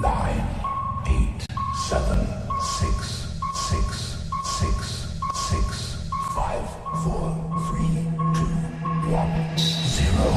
[0.00, 0.46] nine,
[1.08, 1.44] eight,
[1.88, 2.24] seven,
[2.60, 5.96] six, six, six, six,
[6.36, 6.62] five,
[7.02, 7.34] four,
[7.66, 8.46] three, two,
[9.10, 10.32] one, zero.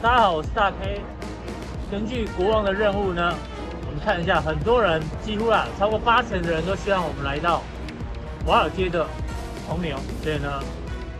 [0.00, 1.00] 大家好，我是大 K。
[1.90, 3.34] 根据国王的任务呢，
[3.86, 7.60] 我们看一下，很多人几乎啊，超过八成的人都希望我们来到
[8.46, 9.06] 华尔街的
[9.66, 10.60] 红牛，所以呢，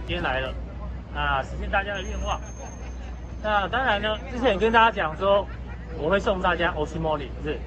[0.07, 0.53] 今天来了，
[1.15, 2.39] 啊，实现大家的愿望。
[3.43, 5.47] 那当然呢，之前也跟大家讲说，
[5.99, 7.59] 我会送大家欧西莫里，不是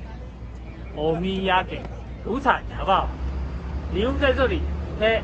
[0.96, 1.82] 欧米亚给
[2.26, 3.08] 五彩，好不好？
[3.94, 4.62] 礼物在这里
[4.98, 5.22] ，OK。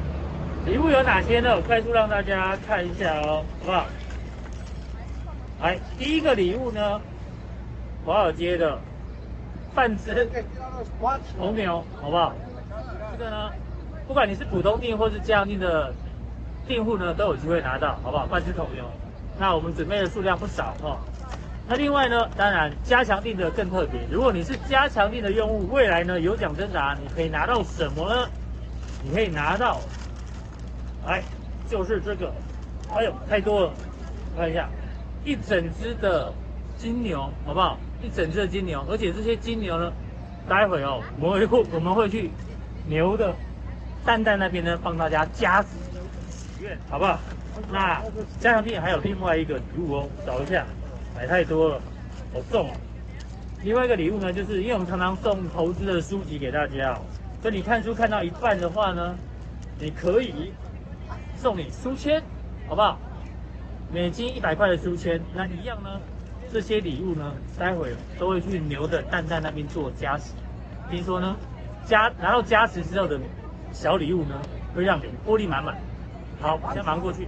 [0.66, 1.56] 礼物有哪些呢？
[1.56, 3.86] 我快速让大家看一下哦，好不好？
[5.62, 7.02] 来，第一个礼物呢，
[8.04, 8.80] 华尔街的
[9.76, 10.28] 半只
[11.38, 12.34] 红牛，好不好？
[13.12, 13.52] 这个呢，
[14.08, 15.94] 不管你是普通订或是加强订的
[16.68, 18.26] 订户呢，都有机会拿到，好不好？
[18.26, 18.84] 半只红牛。
[19.40, 20.98] 那我们准备的数量不少哦。
[21.68, 24.02] 那另外呢，当然加强订的更特别。
[24.12, 28.30] 如果你是加强订的用户，未来呢有奖征答，你可以拿到什么呢？
[29.04, 29.80] 你可以拿到。
[31.06, 31.24] 来，
[31.70, 32.32] 就是这个，
[32.94, 33.74] 哎呦，太多了，
[34.38, 34.70] 看一下，
[35.26, 36.32] 一整只的
[36.78, 37.78] 金牛，好不好？
[38.02, 39.92] 一整只的金牛，而且这些金牛呢，
[40.48, 42.30] 待会哦，我们会我们会去
[42.88, 43.34] 牛的
[44.06, 45.70] 蛋蛋那边呢，帮大家加持
[46.30, 47.20] 许愿，好不好？
[47.72, 48.02] 那
[48.40, 50.66] 加上店还有另外一个礼物哦，找一下，
[51.16, 51.82] 买太多了，
[52.34, 52.74] 好重哦。
[53.64, 57.02] 另外一个礼物呢，就是因为我们常常送投资的书籍给大家哦，
[57.42, 59.16] 所以你看书看到一半的话呢，
[59.80, 60.54] 你可以。
[61.36, 62.24] 送你书签，
[62.70, 62.98] 好不好？
[63.92, 66.00] 每斤一百块的书签，那一样呢？
[66.54, 70.32] 这些礼物呢，待会都会去牛的蛋蛋那边做加持。
[70.90, 71.36] 听说呢，
[71.86, 73.20] 加拿到加持之后的
[73.74, 74.36] 小礼物呢，
[74.76, 75.76] 会让你玻璃满满。
[76.40, 77.28] 好，先忙过去。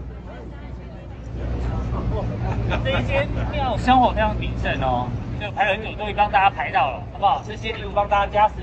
[2.84, 5.10] 这一间庙香火非常鼎盛哦，
[5.42, 7.42] 就排很久，终于帮大家排到了，好不好？
[7.46, 8.56] 这些礼物帮大家加持。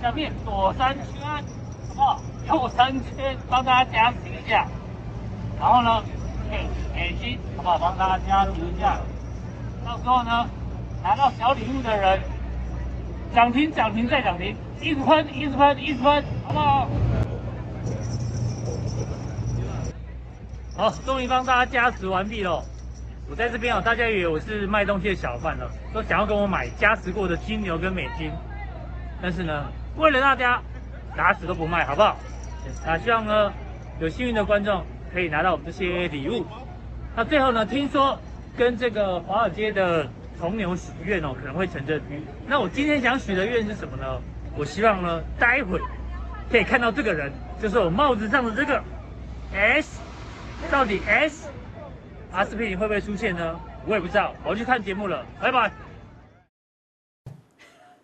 [0.00, 1.04] 下面左三圈，
[1.88, 2.20] 好不好？
[2.48, 4.66] 右三圈，帮大家加持一下。
[5.60, 6.02] 然后呢，
[6.50, 7.78] 对，美金，好不好？
[7.78, 8.98] 帮大家加持一下。
[9.84, 10.46] 到时候呢，
[11.02, 12.20] 拿到小礼物的人，
[13.34, 16.88] 涨停，涨停再涨停，一直喷，一直喷，一直喷，好不好？
[20.76, 22.62] 好，终于帮大家加持完毕了。
[23.30, 28.30] 我在这边哦，大家以为我是卖东西的小贩了，都想要跟我买加持过的金牛跟美金。
[29.22, 29.64] 但是呢，
[29.96, 30.60] 为了大家，
[31.16, 32.16] 打死都不卖，好不好？
[32.84, 33.52] 那希望呢，
[34.00, 36.44] 有幸运的观众可以拿到我们这些礼物。
[37.16, 38.18] 那最后呢，听说
[38.56, 40.06] 跟这个华尔街的
[40.38, 42.02] 铜牛许愿哦，可能会成真。
[42.46, 44.20] 那我今天想许的愿是什么呢？
[44.56, 45.80] 我希望呢，待会
[46.50, 48.82] 可以看到这个人，就是我帽子上的这个
[49.52, 50.00] S，
[50.70, 51.48] 到底 S
[52.32, 53.60] 阿司匹林会不会出现呢？
[53.86, 55.70] 我也不知道，我要去看节目了，拜拜。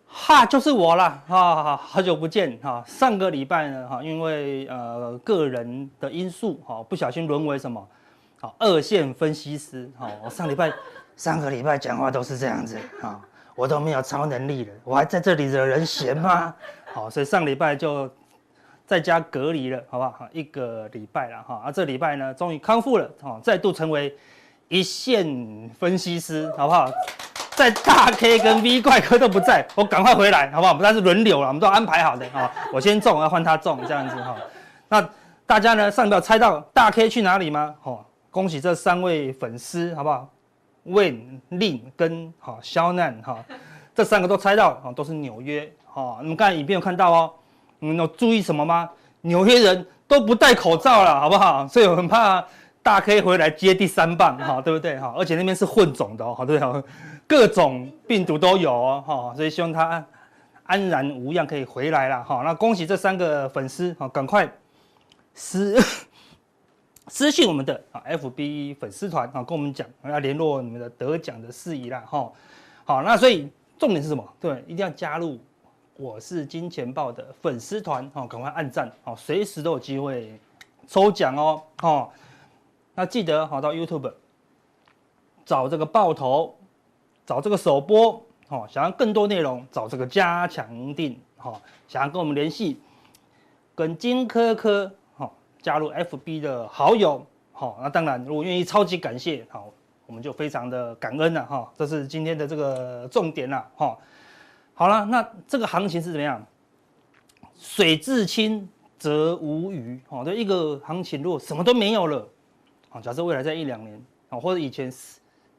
[0.07, 2.85] 哈，就是我了哈，好久不见哈。
[2.87, 7.89] 上个礼拜呢哈，因为呃个人的因素哈，不小心沦为什么
[8.41, 10.11] 好二线分析师哈。
[10.23, 10.73] 我上礼拜
[11.17, 13.21] 上个礼拜讲话都是这样子啊，
[13.61, 16.55] 我都没有超能力了，我还在这里惹人嫌吗？
[16.95, 18.11] 好，所以上礼拜就
[18.87, 20.27] 在家隔离了，好不好？
[20.33, 24.17] 一个礼拜了哈，啊这礼拜呢终于康复了哈，再度成为
[24.69, 26.91] 一线分析师，好不好？
[27.55, 30.73] 在大 K 跟 V 怪哥都不在，我赶快回来，好不好？
[30.73, 32.51] 我们但是轮流了，我们都安排好的啊。
[32.73, 34.37] 我先中，要换他中，这样子哈。
[34.89, 35.07] 那
[35.45, 37.75] 大家呢，上面有猜到大 K 去哪里吗？
[37.83, 40.27] 哦，恭喜这三位粉丝，好不好
[40.85, 43.45] ？Win、Lin 跟好肖难哈，
[43.95, 45.71] 这三个都猜到，啊，都是纽约。
[45.95, 47.33] 哦，你们刚才影片有看到哦，
[47.79, 48.89] 你们有注意什么吗？
[49.23, 51.67] 纽约人都不戴口罩了，好不好？
[51.69, 52.45] 所以我很怕
[52.83, 54.99] 大 K 回来接第三棒，哈，对不对？
[54.99, 56.83] 哈，而且那边是混种的哦，好对不对？
[57.27, 60.05] 各种病毒都有哦，哈，所以希望他
[60.65, 62.43] 安然无恙可以回来了，哈。
[62.45, 64.49] 那恭喜这三个粉丝，哈，赶快
[65.35, 65.79] 私
[67.11, 72.33] 私信我们的啊 FB 粉丝团啊，跟我们讲要联络你们的得奖的事宜啦，哈。
[72.85, 74.27] 好，那所以重点是什么？
[74.41, 75.39] 对，一定要加入
[75.97, 80.33] 我是金钱豹的粉丝团，哦，赶快按赞，好，随时都有机会
[80.87, 82.09] 抽奖哦，哈。
[82.95, 84.13] 那记得好到 YouTube
[85.45, 86.57] 找这个爆头。
[87.27, 92.81] 找这个首播，哦，想要更多内容，找这个加强錠，哈，想要跟我们联系，
[93.73, 94.93] 跟金科科，
[95.63, 99.71] 加入 FB 的好友，好，那当然，如果愿意，超级感谢，好，
[100.07, 103.97] 我们就非常的感恩了，哈，这是今天的这个重点了，哈，
[104.75, 106.45] 好了，那这个行情是怎么样？
[107.55, 108.67] 水至清
[108.99, 110.01] 则无鱼。
[110.09, 112.27] 哦，这一个行情如果什么都没有了，
[112.89, 114.91] 啊，假设未来在一两年，啊，或者以前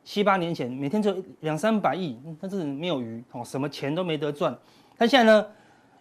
[0.04, 4.58] 七八年前每天就两三百亿，但是没有鱼，哦，什么钱都没得赚。
[4.98, 5.48] 但现在呢，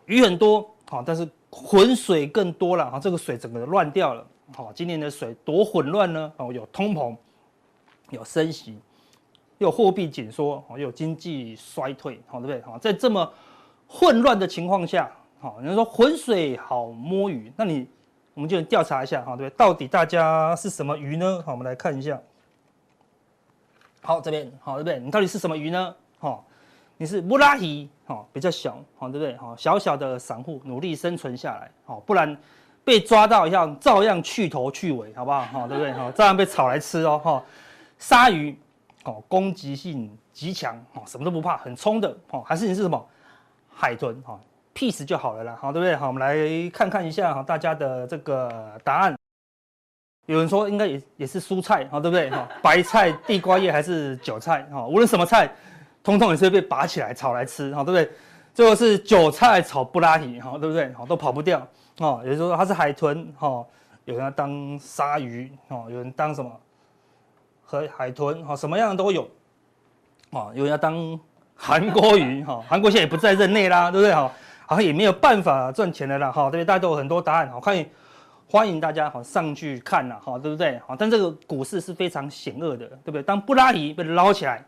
[0.07, 4.27] 鱼很多，好，但是浑水更多了，哈，这个水整个乱掉了。
[4.53, 6.33] 好，今年的水多混乱呢？
[6.37, 7.17] 哦，有通膨，
[8.11, 8.77] 有升息，
[9.59, 12.61] 又有货币紧缩，哦，又有经济衰退，好，对不对？
[12.63, 13.33] 好，在这么
[13.87, 15.09] 混乱的情况下，
[15.39, 17.87] 好，人家说浑水好摸鱼，那你
[18.35, 19.57] 我们就调查一下，哈，对不对？
[19.57, 21.41] 到底大家是什么鱼呢？
[21.47, 22.21] 好，我们来看一下。
[24.03, 24.99] 好，这边好，对不对？
[24.99, 25.95] 你到底是什么鱼呢？
[26.19, 26.45] 好，
[27.01, 29.35] 你是布拉鱼，好，比较小，好，对不对？
[29.39, 32.37] 好，小小的散户努力生存下来，好，不然。
[32.83, 35.43] 被抓到一样，照样去头去尾，好不好？
[35.45, 35.93] 哈，对不对？
[35.93, 37.19] 哈，照样被炒来吃哦。
[37.19, 37.43] 哈，
[37.99, 38.55] 鲨鱼，
[39.05, 43.09] 哦，攻击性极强，哦，什么都不怕，很冲的，哦，还是你是什么
[43.71, 44.21] 海豚？
[44.23, 44.41] 哈
[44.75, 45.95] ，peace 就好了啦，好，对不对？
[45.95, 49.15] 好，我们来看看一下哈，大家的这个答案。
[50.27, 52.29] 有人说应该也也是蔬菜，哈，对不对？
[52.31, 54.63] 哈，白菜、地瓜叶还是韭菜？
[54.73, 55.53] 哈，无论什么菜，
[56.03, 58.11] 通通也是会被拔起来炒来吃，哈，对不对？
[58.53, 60.93] 最后是韭菜炒布拉提，哈，对不对？
[60.93, 61.67] 好，都跑不掉。
[61.99, 63.65] 哦，也就是说它是海豚，哈，
[64.07, 66.51] 有人要当鲨鱼，哦，有人当什么
[67.63, 69.29] 和海豚，哈，什么样的都有，
[70.31, 71.19] 哦，有人要当
[71.55, 74.15] 韩国鱼，哈，韩国现在也不在任内啦，对不对？
[74.15, 74.33] 哈，
[74.67, 76.65] 好像也没有办法赚钱的啦，哈，对不对？
[76.65, 77.87] 大家都有很多答案，好，欢迎
[78.49, 80.81] 欢迎大家好上去看呐，哈，对不对？
[80.87, 83.23] 好，但这个股市是非常险恶的，对不对？
[83.23, 84.65] 当布拉提被捞起来，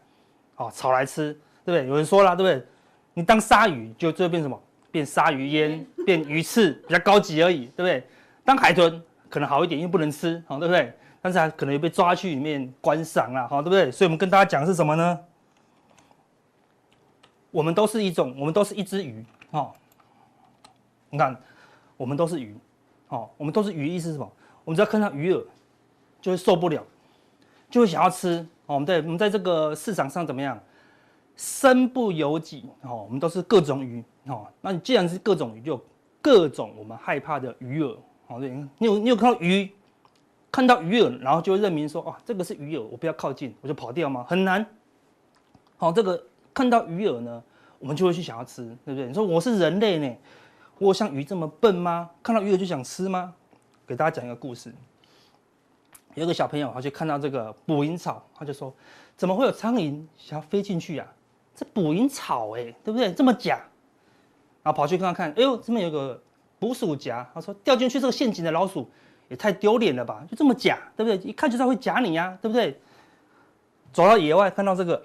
[0.56, 1.32] 哦，炒来吃，
[1.64, 1.88] 对不对？
[1.88, 2.66] 有人说了，对不对？
[3.14, 4.60] 你当鲨鱼就最后变什么？
[4.90, 8.06] 变鲨鱼烟，变鱼翅，比较高级而已，对不对？
[8.44, 10.93] 当海豚可能好一点，因为不能吃，好，对不对？
[11.20, 13.90] 但是还可能也被抓去里面观赏了，好，对不对？
[13.90, 15.19] 所以我们跟大家讲的是什么呢？
[17.50, 19.72] 我们都是一种，我们都是一只鱼，哈。
[21.10, 21.37] 你看，
[21.96, 22.56] 我们都是鱼，
[23.06, 24.32] 好，我们都是鱼，意思是什么？
[24.64, 25.44] 我们只要看到鱼饵，
[26.20, 26.82] 就会受不了，
[27.72, 30.60] 就会想要吃，哦，我们在我们在这个市场上怎么样？
[31.34, 35.82] 身不由己，哦，我们都是各种鱼，哦，那你既然是各种鱼，就
[36.20, 37.96] 各种我们害怕的鱼饵，
[38.26, 39.70] 哦，对，你有你有看到鱼，
[40.52, 44.26] 看到鱼饵，然后就会认明说，哦，这个是鱼饵，我不要靠近，我就跑掉吗？
[44.28, 44.66] 很难，
[45.78, 46.22] 好，这个
[46.52, 47.42] 看到鱼饵呢，
[47.78, 49.06] 我们就会去想要吃，对不对？
[49.06, 50.14] 你说我是人类呢，
[50.78, 52.10] 我像鱼这么笨吗？
[52.22, 53.32] 看到鱼饵就想吃吗？
[53.86, 54.72] 给大家讲一个故事，
[56.14, 58.73] 有个小朋友他就看到这个捕蝇草，他就说，
[59.17, 61.06] 怎么会有苍蝇想要飞进去呀？
[61.55, 63.12] 这捕蝇草哎，对不对？
[63.12, 63.61] 这么假，
[64.62, 66.20] 然后跑去看看，哎呦，这边有个
[66.59, 67.29] 捕鼠夹。
[67.35, 68.88] 他说掉进去这个陷阱的老鼠
[69.29, 70.25] 也太丢脸了吧？
[70.31, 71.31] 就这么假，对不对？
[71.31, 72.81] 一看就知道会夹你呀，对不对？
[73.93, 75.03] 走到野外看到这个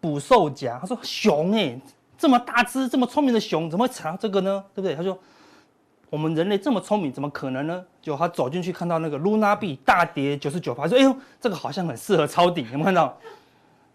[0.00, 1.80] 捕兽夹，他说熊哎，
[2.16, 4.64] 这么大只、这么聪明的熊，怎么会踩到这个呢？
[4.74, 4.94] 对不对？
[4.94, 5.18] 他说
[6.10, 7.84] 我们人类这么聪明，怎么可能呢？
[8.00, 13.16] 就他走进去看到那个露娜币大跌九十九趴，说哎呦，这个好像很适合抄底，有没有看到？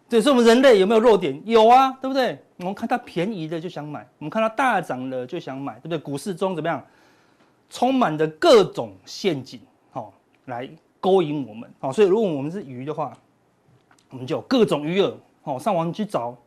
[0.07, 1.41] 对，所以我们人类有没有弱点？
[1.45, 2.37] 有啊，对不对？
[2.57, 5.97] 我们看到便宜的就想买，我们看到大涨的就想买，对不对？
[5.97, 6.83] 股市中怎么样？
[7.69, 10.13] 充满着各种陷阱，好，
[10.45, 10.69] 来
[10.99, 13.17] 勾引我们，好，所以如果我们是鱼的话，
[14.11, 16.37] 我们就有各种鱼饵，好，上网去找，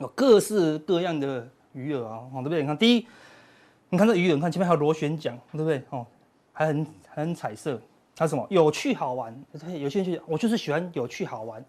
[0.00, 2.60] 有各式各样的鱼饵啊，好，对不对？
[2.60, 3.06] 你看第一，
[3.90, 5.82] 你看这鱼饵，你看前面还有螺旋桨，对不对？
[5.90, 6.06] 哦，
[6.52, 7.80] 还很很彩色，
[8.14, 8.46] 它什么？
[8.50, 9.34] 有趣好玩，
[9.78, 11.64] 有兴趣，我就是喜欢有趣好玩。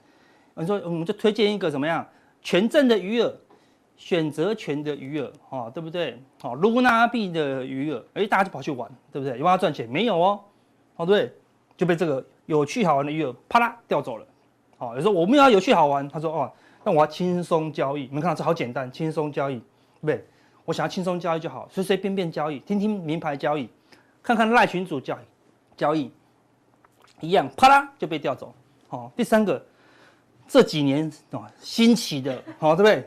[0.54, 2.06] 我们说，我们就推荐一个怎么样？
[2.42, 3.34] 权证的鱼饵，
[3.96, 6.22] 选择权的鱼饵，哦，对不对？
[6.42, 9.38] 好，露娜币的鱼饵，哎，大家就跑去玩，对不对？
[9.38, 9.88] 有没有赚钱？
[9.90, 10.40] 没有哦，
[10.98, 11.32] 哦，对，
[11.78, 14.26] 就被这个有趣好玩的鱼饵啪啦掉走了。
[14.78, 16.52] 好，有时候我们要有趣好玩，他说哦，
[16.84, 18.04] 那我要轻松交易。
[18.04, 20.26] 你们看到这好简单，轻松交易，对不对？
[20.70, 23.68] 我想要轻松交易就好，随随便便交易，听听名牌交易，
[24.22, 25.20] 看看赖群主交易，
[25.76, 26.12] 交易
[27.22, 28.54] 一样，啪啦就被调走。
[28.88, 29.60] 好，第三个。
[30.48, 33.04] 这几年啊，兴起的，好，对不对？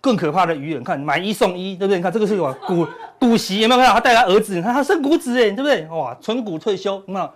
[0.00, 1.98] 更可怕的鱼饵，看买一送一，对不对？
[1.98, 2.84] 你看这个是什么股
[3.20, 3.94] 股息，有没有看到？
[3.94, 5.86] 他带他儿子，你看他生股子，哎，对不对？
[5.86, 7.32] 哇，存股退休，那？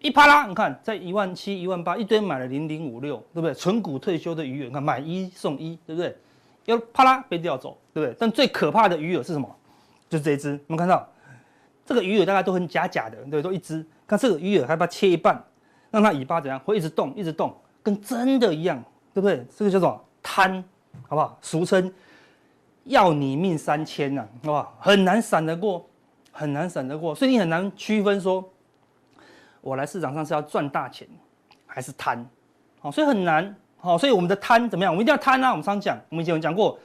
[0.00, 3.54] 一啪啦，你看在一万七、一万八，一堆买了零零五六，对不对？
[3.54, 6.16] 存股退休的鱼饵，你看买一送一，对不对？
[6.66, 8.16] 要啪啦被调走，对不对？
[8.18, 9.48] 但最可怕的鱼饵是什么？
[10.08, 11.08] 就是这一只，我们看到
[11.84, 13.42] 这个鱼饵大概都很假假的，对？
[13.42, 15.42] 都一只，看这个鱼饵还把它切一半，
[15.90, 16.58] 让它尾巴怎样？
[16.60, 17.56] 会一直动，一直动。
[17.82, 18.82] 跟真的一样，
[19.14, 19.46] 对不对？
[19.56, 20.62] 这个叫做贪，
[21.08, 21.38] 好不好？
[21.40, 21.92] 俗称
[22.84, 24.76] 要你命三千呐，好不好？
[24.80, 25.88] 很难闪得过，
[26.32, 28.44] 很难闪得过，所以你很难区分说，
[29.60, 31.06] 我来市场上是要赚大钱，
[31.64, 32.26] 还是贪？
[32.80, 33.54] 好，所以很难。
[33.78, 34.92] 好，所以我们的贪怎么样？
[34.92, 35.50] 我们一定要贪啊！
[35.50, 36.78] 我们常讲，我们以前有讲过，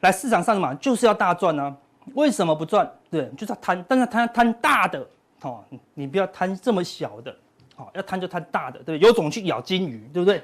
[0.00, 1.74] 来市场上嘛，就是要大赚啊。
[2.14, 2.90] 为什么不赚？
[3.10, 5.04] 对，就是要贪，但是贪贪大的
[5.42, 5.64] 哦，
[5.94, 7.34] 你不要贪这么小的，
[7.76, 9.08] 哦，要贪就贪大的，对不对？
[9.08, 10.42] 有种去咬金鱼，对不对？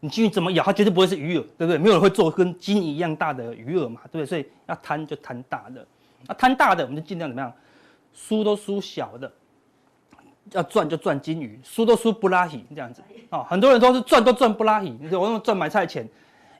[0.00, 1.78] 你金鱼怎么咬，它绝对不会是鱼饵，对不对？
[1.78, 4.26] 没有人会做跟金鱼一样大的鱼饵嘛，对不对？
[4.26, 5.86] 所以要贪就贪大的，
[6.26, 7.52] 那贪大的我们就尽量怎么样？
[8.14, 9.30] 输都输小的，
[10.50, 13.42] 要赚就赚金鱼，输都输不拉稀这样子啊。
[13.44, 16.06] 很多人都是赚都赚不拉稀，你说我用赚买菜钱，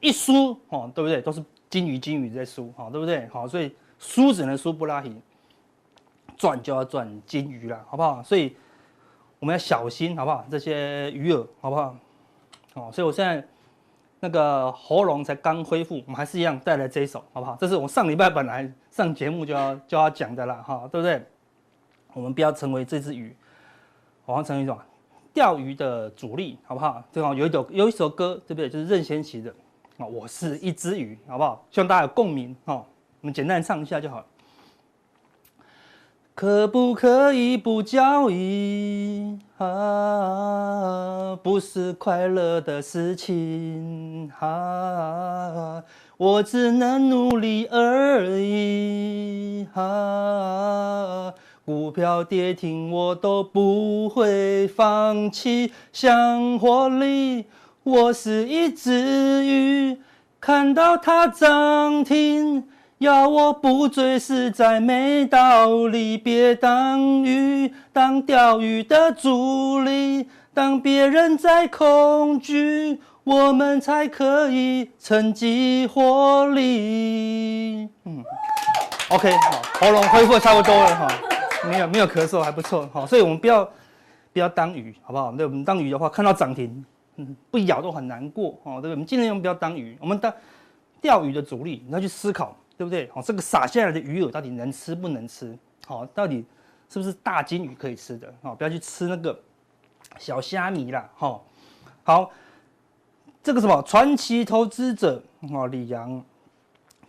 [0.01, 1.21] 一输哦，对不对？
[1.21, 3.27] 都是金鱼金鱼在输，好，对不对？
[3.29, 5.15] 好，所以输只能输不拉稀，
[6.37, 8.23] 赚就要赚金鱼啦，好不好？
[8.23, 8.57] 所以
[9.39, 10.47] 我们要小心，好不好？
[10.51, 11.97] 这些鱼饵，好不好？
[12.75, 13.47] 好，所以我现在
[14.21, 17.57] 那个喉咙才刚恢复，我们还是一样带来这一首，好不好？
[17.61, 21.23] 这是我上礼拜本来上节目就要就要讲的啦，哈，对不对？
[22.15, 23.35] 我们不要成为这只鱼，
[24.33, 24.79] 好像成为一种
[25.35, 27.03] 钓鱼的主力，好不好？
[27.12, 28.69] 正好有一首有一首歌，对不对？
[28.69, 29.55] 就是任贤齐的
[29.99, 31.65] 啊，我是一只鱼，好不好？
[31.71, 32.85] 希望大家有共鸣哦。
[33.21, 34.27] 我们简单唱一下就好了。
[36.35, 41.37] 可不可以不交易啊？
[41.43, 45.85] 不是快乐的事情啊，
[46.17, 51.35] 我只能努力而已啊。
[51.64, 57.45] 股票跌停我都不会放弃，想获利，
[57.85, 59.97] 我是一只鱼，
[60.40, 62.64] 看到它涨停，
[62.99, 66.19] 要我不追实在没道理。
[66.19, 77.88] 别当鱼，当钓鱼的主力，当别人在恐惧，我们才可以趁机获利。
[78.04, 78.25] 嗯
[79.11, 81.07] ，OK，好，喉咙恢复差不多了哈。
[81.69, 83.64] 没有没有咳嗽还不错哈，所以我们不要
[84.33, 85.31] 不要当鱼好不好？
[85.33, 86.85] 对，我们当鱼的话，看到涨停，
[87.16, 88.90] 嗯，不咬都很难过哦，对不对？
[88.92, 90.33] 我们尽量不要当鱼，我们当
[91.00, 93.09] 钓鱼的主力，你要去思考，对不对？
[93.14, 95.57] 哦，这个撒下来的鱼饵到底能吃不能吃？
[95.87, 96.45] 好，到底
[96.88, 98.33] 是不是大金鱼可以吃的？
[98.42, 99.38] 哦，不要去吃那个
[100.19, 101.40] 小虾米啦，哈。
[102.04, 102.31] 好，
[103.42, 106.25] 这个什么传奇投资者哦，李阳。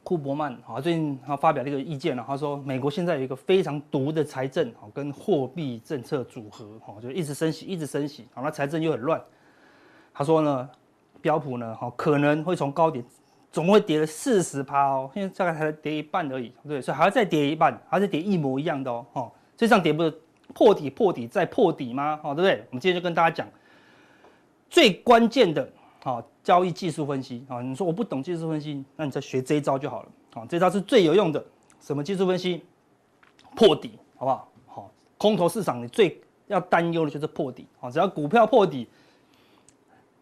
[0.04, 9.22] 库伯曼啊，最近他发表了一个意见了，他说美国现在有一个非常毒的财政啊，跟货币政策组合哈，就一直升息，一直升息，好，那财政又很乱。
[10.14, 10.70] 他说呢，
[11.22, 13.04] 标普呢，哈，可能会从高点
[13.50, 20.14] 总会跌了四十趴哦，现在大概才跌一半而已，对，所以还要再跌一半，还要再跌一模一样的哦，哈，这上跌不是
[20.54, 22.20] 破底、破底再破底吗？
[22.24, 22.66] 哦，对不对？
[22.72, 23.48] 我们今天就跟大家讲
[24.70, 25.68] 最关键的。
[26.04, 30.10] 好，交易技术分析啊，你说我不懂技术分析，那你再学这一招就好了。
[30.34, 31.42] 好，这招是最有用的。
[31.80, 32.62] 什么技术分析？
[33.56, 34.52] 破底，好不好？
[34.68, 37.66] 好，空头市场你最要担忧的就是破底。
[37.80, 38.86] 好，只要股票破底，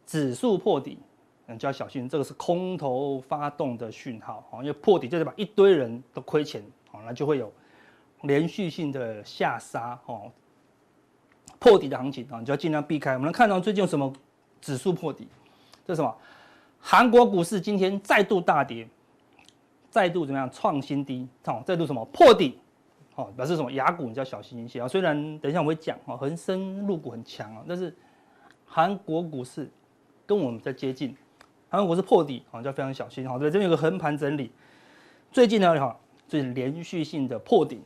[0.06, 1.00] 指数破底，
[1.48, 4.46] 你就要小心，这个是空头发动的讯号。
[4.52, 7.52] 好，因为破底就是把一堆人都亏钱，好，那就会有
[8.22, 10.00] 连续性的下杀。
[10.06, 10.32] 哦，
[11.58, 13.14] 破底的行情啊，你就要尽量避开。
[13.14, 14.14] 我们来看到最近有什么
[14.60, 15.28] 指数破底？
[15.92, 16.16] 这什么？
[16.80, 18.88] 韩国股市今天再度大跌，
[19.90, 21.28] 再度怎么样创新低？
[21.44, 22.58] 好，再度什么破底？
[23.14, 23.70] 好，表示什么？
[23.74, 24.88] 亚股你就要小心一些啊。
[24.88, 27.94] 虽然等一下我会讲啊，恒生入股很强啊，但是
[28.66, 29.70] 韩国股市
[30.26, 31.16] 跟我们在接近，
[31.70, 33.38] 韩国股市破底啊，就要非常小心哈。
[33.38, 34.50] 对，这边有个横盘整理，
[35.30, 35.96] 最近呢哈，
[36.28, 37.82] 最近连续性的破底，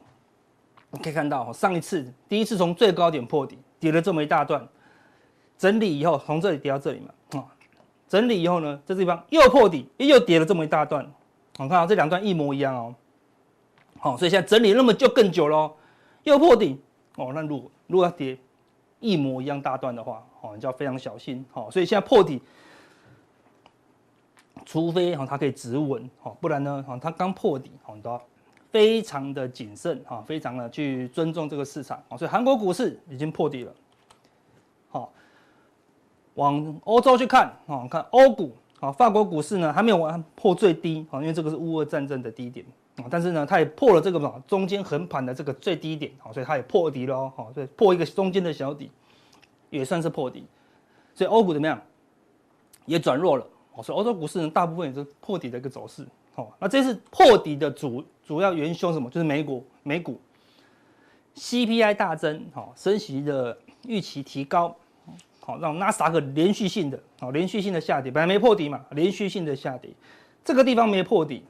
[0.92, 4.66] 你可以看到哈上一次第一次从最高点破底，跌了这么一大段，
[5.58, 7.52] 整理以后从这里跌到这里嘛，啊。
[8.08, 11.06] 整理以后呢，这地方又破底，又跌了这么一大段。
[11.58, 12.96] 我看到这两段一模一样哦。
[13.98, 15.74] 好，所以现在整理那么就更久喽，
[16.24, 16.80] 又破底
[17.16, 17.32] 哦。
[17.34, 18.38] 那如果如果要跌
[19.00, 21.44] 一模一样大段的话，哦，你就要非常小心。
[21.52, 22.42] 好，所以现在破底，
[24.66, 28.22] 除非哈它可以止稳，好，不然呢，哈它刚破底，好，你都要
[28.70, 32.04] 非常的谨慎，哈，非常的去尊重这个市场。
[32.18, 33.74] 所以韩国股市已经破底了。
[34.90, 35.12] 好
[36.36, 42.66] 往欧洲去看啊，看欧股啊，法国股市呢还没有完破最低啊，因为这个是乌俄战争的低点
[42.98, 48.92] 啊，但是呢，它也破了这个嘛中间横盘的这个最低点啊，所以它也破底了哦，所以破一个中间的小底，
[49.70, 50.46] 也算是破底，
[51.14, 51.82] 所以欧股怎么样？
[52.86, 56.50] 也转弱了哦，所以欧洲股市呢大部分也是破底的一个走势哦。
[56.60, 59.10] 那这次破底的主主要元凶什么？
[59.10, 60.20] 就是美股，美股
[61.36, 64.76] CPI 大增，哈，升息的预期提高。
[65.46, 69.92] 好，让纳斯达克连续性的，好，连续性的下跌，本来没破底嘛，连续性的下跌，
[70.44, 71.46] 这个地方没破底，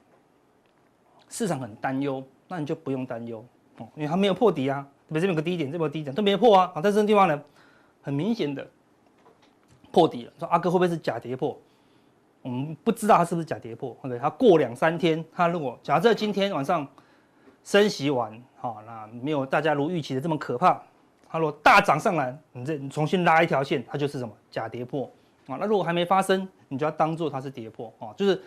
[1.29, 3.43] 市场很担忧，那你就不用担忧，
[3.77, 7.41] 哦，因为它没有破底啊，这边有个低点，这边低点都没破啊，好，但是这个地方呢，
[8.01, 8.67] 很明显的
[9.93, 11.57] 破底了，说阿哥会不会是假跌破？
[12.41, 16.85] 我们不知道它是不是假跌破，OK，它过两三天，它如果假设今天晚上
[17.63, 20.83] 升息完，好，那没有大家如预期的这么可怕。
[21.29, 25.10] 它如果大涨上来，你这你重新拉一条线，它就是什么假跌破
[25.48, 25.58] 啊？
[25.60, 28.41] 那如果还没发生，你就要当做它是跌破啊，就是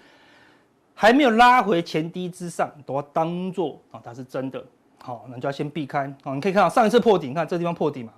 [0.94, 4.64] 还没有拉回前低之上，都要当做啊它是真的。
[5.00, 6.34] 好，那就要先避开啊。
[6.34, 8.12] 你可以看到上一次破顶，你看这地方破底嘛，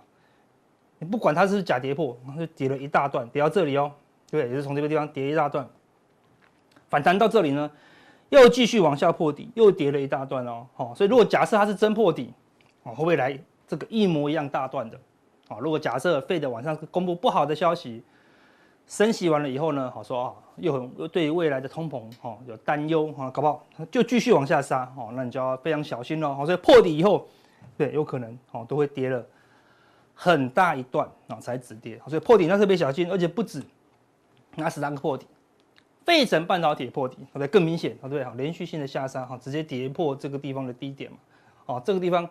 [0.99, 3.93] 你不管它是假跌破，它就跌了一大段，跌到这里哦，
[4.31, 5.69] 对，也是从这个地方跌一大段，
[6.89, 7.71] 反弹到这里呢，
[8.31, 10.67] 又继续往下破底，又跌了一大段哦。
[10.75, 12.33] 好，所以如果假设它是真破底，
[12.83, 13.39] 啊，会不会来
[13.71, 14.99] 这个一模一样大段的？
[15.47, 18.03] 啊，如果假设 Fed 晚上公布不好的消息，
[18.89, 26.35] 升息完了以后呢，好说啊，又很又对未来的通膨哈有担忧哈，搞不好就继续往下杀哦，那你就要非常小心了。
[26.35, 27.29] 好，所以破底以后，
[27.79, 29.25] 对，有可能哦都会跌了
[30.17, 32.01] 很大一段啊才止跌。
[32.09, 33.63] 所以破底那特别小心，而且不止
[34.57, 35.29] 纳斯达克破底。
[36.05, 37.47] 费城半导体破底，对？
[37.47, 38.25] 更明显，对不对？
[38.25, 41.19] 好，连续性的下杀，哈，直接跌破这个地方的低点嘛，
[41.67, 42.29] 哦，这个地方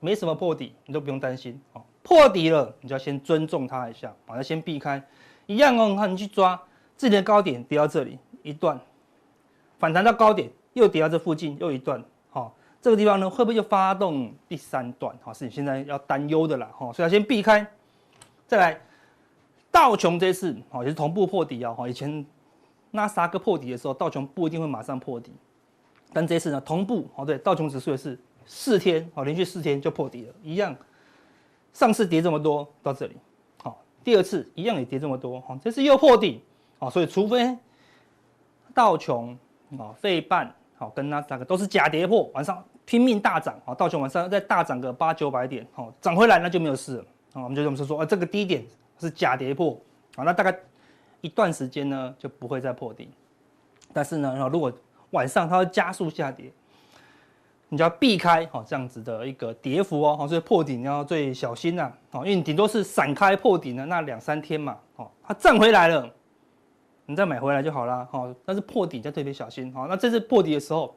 [0.00, 5.02] 没什么破底，你都不用担心，哦，破底了，你就要先尊重它一下，把它先避开，
[5.46, 6.60] 一样哦，你看你去抓
[6.96, 8.80] 自己的高点跌到这里一段，
[9.78, 15.14] 反弹到高点又跌到这附近又一段，好，这个地方呢会不会就发动第三段？
[15.22, 17.66] 好，是你现在要担忧的啦，哈，所以要先避开，
[18.46, 18.80] 再来
[19.70, 22.24] 道琼这次，好，也是同步破底啊，哈，以前。
[22.92, 25.32] 那三个破底的时候，道琼不一定会马上破底，
[26.12, 30.76] 但这次呢，同步哦，对，道琼指数也是四天哦，连续四天就破底了，一样。
[31.72, 33.16] 上次跌这么多到这里，
[33.62, 36.42] 好，第二次一样也跌这么多，好，这次又破底，
[36.78, 37.56] 好，所以除非
[38.74, 39.38] 道琼
[39.78, 47.04] 啊、费半好跟那三个都是假跌破，晚上拼命大涨，好，道琼晚上再大涨个八九百点，好，涨回来那就没有事了，
[47.34, 48.64] 啊，我们就这么说说，啊，这个低点
[48.98, 49.80] 是假跌破，
[50.16, 50.58] 好，那大概。
[51.22, 53.10] 一段时间呢就不会再破底，
[53.92, 54.72] 但是呢，如果
[55.10, 56.50] 晚上它会加速下跌，
[57.72, 66.10] 你就要避开哦这样子的一个跌幅哦，所以破底你要最小心呐，哦，因为你顶多是闪开破底的那两三天嘛，哦，它站回来了，
[67.06, 70.92] 你再买回来就好了，哦，但是破底就特别小心，哦，那这次破底的时候，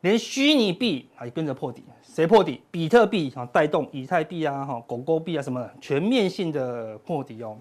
[0.00, 2.62] 连虚拟币啊也跟着破底，谁破底？
[2.70, 7.58] 比特币啊带动以太币啊，哈，狗狗币啊什么的，全面性的破底哦。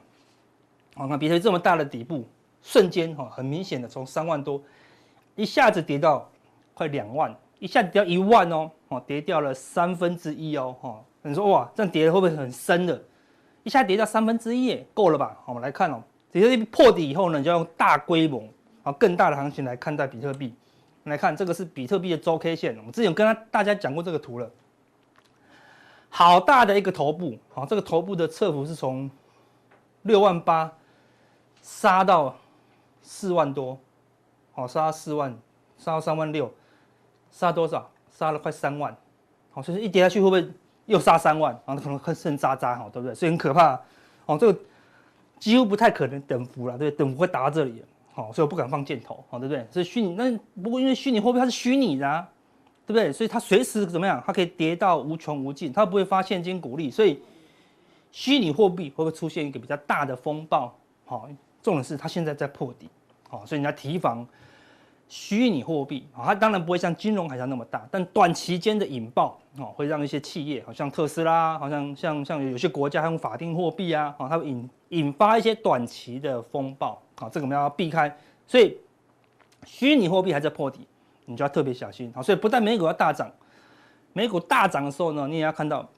[0.96, 2.26] 好，看比特币这么大的底部，
[2.62, 4.62] 瞬间哈，很明显的从三万多
[5.36, 6.30] 一下子跌到
[6.74, 13.00] 快两万，一下子跌到一万哦，哦，跌掉了三分之一哦，哈，你说哇，这样跌会不会很深的？
[13.64, 15.38] 一下跌掉三分之一，够了吧？
[15.46, 18.44] 我们来看哦，比特币破底以后呢，你就要用大规模
[18.84, 20.54] 啊，更大的行情来看待比特币。
[21.04, 24.50] 来看这个是比特币的周 K 线，我们之前跟他大家讲过这个图了，
[26.10, 29.10] 好大的一个头部，好，这个头部的侧幅是从
[30.02, 30.72] 六万八。
[31.62, 32.34] 杀到
[33.02, 33.78] 四万多，
[34.54, 35.38] 好，杀到四万，
[35.78, 36.52] 杀到三万六，
[37.32, 37.90] 杀多少？
[38.12, 38.94] 杀了快三万，
[39.52, 40.46] 好，所以一跌下去会不会
[40.88, 41.58] 又杀三万？
[41.66, 43.16] 然后可能会剩渣渣，好，对不对？
[43.16, 43.80] 所以很可怕，
[44.26, 44.60] 哦，这个
[45.40, 46.98] 几乎不太可能等幅了，对不对？
[46.98, 49.66] 等幅会打到这里，好，所以我不敢放箭头，好，对不对？
[49.72, 52.28] 所以虚拟，那不过因为虚拟货币它是虚拟的，啊，
[52.86, 53.14] 对不对？
[53.14, 54.22] 所以它随时怎么样？
[54.26, 57.22] 它可以跌到无穷无尽，它不会发现金股利，所以
[58.12, 60.74] 虚拟货币会不会出现一个比较大的风暴？
[61.06, 61.30] 好。
[61.62, 62.90] 重点是它现在在破底，
[63.28, 64.26] 好，所以你要提防
[65.10, 78.16] 虚拟货币，啊，它当然不会像金融海啸那么大，但短期间的引爆，哦，会让一些企业，好像特斯拉，好像像像有些国家还用法定货币啊，啊，它会引引发一些短期的风暴，啊，这个我们要避开。
[78.46, 78.78] 所以
[79.66, 80.88] 虚拟货币还在破底，
[81.26, 83.32] 你就要特别小心，啊，所以不但美股要大涨，
[84.14, 85.90] 美股大涨的时候呢，你也要看到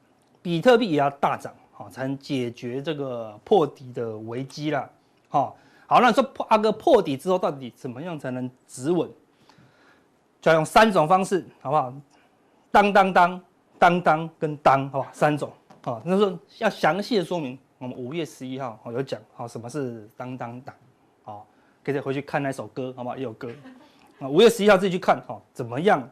[0.41, 4.89] 比特币也要大涨，好，才能解决这个破底的危机啦。
[5.27, 5.55] 好，
[5.91, 9.11] 好，那说破阿哥破底之后，到底怎么样才能止稳？
[10.39, 11.93] 就要用三种方式，好不好？
[12.71, 13.43] 当当当
[13.77, 15.51] 当当跟当，好吧，三种。
[15.83, 20.73] 好，那说要详细的说明，我们五月十一号有讲，好，什么是当当当？
[21.23, 21.45] 好，
[21.83, 23.17] 可以回去看那首歌，好不好？
[23.17, 23.51] 也有歌。
[24.21, 26.09] 啊，五月十一号自己去看，好，怎么样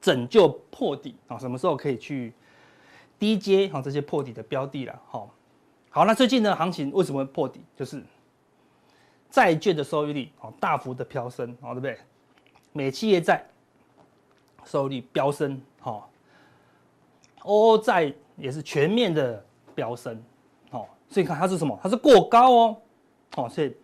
[0.00, 1.14] 拯救破底？
[1.28, 2.32] 啊，什么时候可以去
[3.18, 3.68] 低接？
[3.68, 5.28] 好，这些破底的标的了，好。
[5.90, 7.60] 好，那最近的行情为什么会破底？
[7.76, 8.02] 就是
[9.34, 11.98] 债券的收益率哦大幅的飙升，哦对不对？
[12.72, 13.44] 美企业债
[14.64, 16.08] 收益率飙升，好，
[17.42, 19.44] 欧债也是全面的
[19.74, 20.22] 飙升，
[20.70, 21.76] 好，所以看它是什么？
[21.82, 22.76] 它是过高哦，
[23.34, 23.76] 好，所以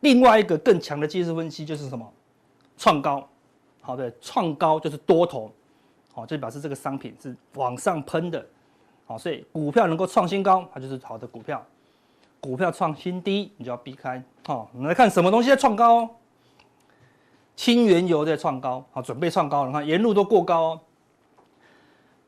[0.00, 2.12] 另外一个更强的技术分析就是什么？
[2.76, 3.26] 创高，
[3.80, 5.50] 好的，创高就是多头，
[6.12, 8.46] 好，就表示这个商品是往上喷的。
[9.06, 11.58] 好，所以股票能够创新高，它就是好的股票；
[12.40, 14.22] 股票创新低，你就要避开。
[14.46, 16.10] 好，我们来看什么东西在创高哦。
[17.54, 20.80] 轻原油在创高，好，准备创高了，你看沿路都过高哦。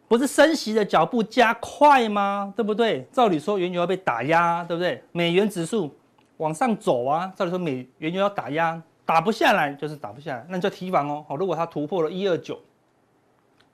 [0.06, 2.52] 不是升息的脚步加快吗？
[2.54, 3.08] 对不对？
[3.10, 5.02] 照理说原油要被打压，对不对？
[5.12, 5.90] 美元指数
[6.36, 11.24] 往上走啊，照理说美原油要打压，打不下来就是打不下来，那你就提防哦。
[11.26, 12.58] 好，如果它突破了一二九，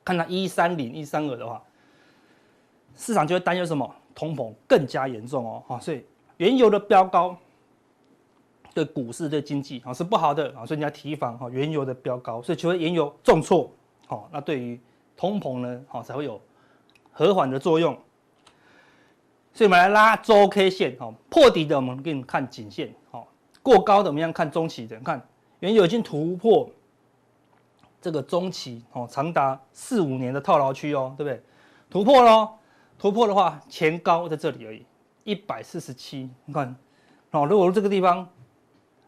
[0.04, 1.60] 看它一三零、一三二的话，
[2.94, 3.92] 市场就会担忧什么？
[4.14, 5.62] 通膨更加严重哦。
[5.66, 6.04] 好，所以
[6.38, 7.36] 原油的飙高
[8.74, 13.70] 对股市、对经济啊是不好的啊，所以你要提防哈原油的飙高，所以除非原油重挫，
[14.06, 14.80] 好，那对于
[15.16, 16.40] 通膨呢，好才会有
[17.10, 17.92] 和缓的作用，
[19.52, 23.26] 所以我们来拉周 K 线，好破底的我们给你看颈线，好
[23.62, 25.20] 过高的我们要看中期的，看
[25.58, 26.70] 原油已经突破
[28.00, 31.42] 这个中期，哦长达四五年的套牢区哦，对不对？
[31.90, 32.50] 突破喽，
[32.96, 34.86] 突破的话前高在这里而已，
[35.28, 36.74] 一百四十七，你看，
[37.32, 38.26] 哦如果这个地方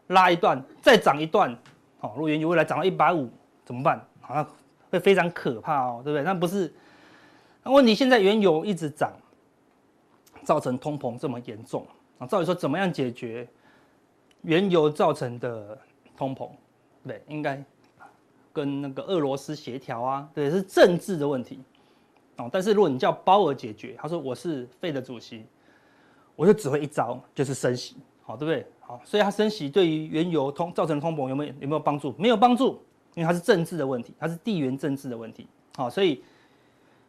[0.07, 1.57] 拉一段，再涨一段，
[1.99, 3.29] 好如果原油未来涨到一百五
[3.65, 3.99] 怎么办？
[4.21, 4.47] 好。
[4.91, 6.21] 会非常可怕哦，对不对？
[6.21, 6.69] 那不是，
[7.63, 9.09] 那问题现在原油一直涨，
[10.43, 11.87] 造成通膨这么严重
[12.19, 12.27] 啊？
[12.27, 13.47] 照理说怎么样解决
[14.41, 15.77] 原油造成的
[16.17, 16.49] 通膨？
[17.07, 17.63] 对，应该
[18.51, 21.61] 跟那个俄罗斯协调啊，对，是政治的问题
[22.35, 22.49] 哦。
[22.51, 25.45] 但是如果你叫鲍尔解决，他说我是费的主席，
[26.35, 28.65] 我就只会一招，就是升息，好，对不对？
[28.79, 32.13] 好，所以它升息对于原油通造成通膨有没有有没有帮助？
[32.17, 32.81] 没有帮助。
[33.13, 36.23] 因为它是政治的问题，它是地缘政治的问题，好，所以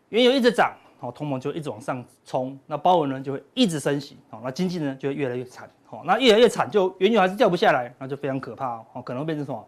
[0.08, 9.64] 原油一直涨，好，通膨就一直往上冲，那鲍尔呢就会一直升息，好，那经济呢就会越来越惨，好，那越来越惨，就原油还是掉不下来，那就非常可怕哦，可能会变成什么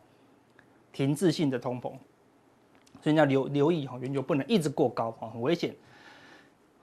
[0.92, 1.92] 停滞性的通膨，
[3.00, 5.72] 所以你要留留意哈，原油不能一直过高啊，很危险，